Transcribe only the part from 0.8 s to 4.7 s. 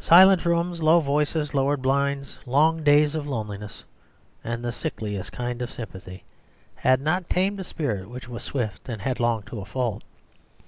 low voices, lowered blinds, long days of loneliness, and of